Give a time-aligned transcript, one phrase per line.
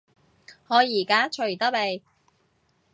[0.67, 2.01] 我依家除得未？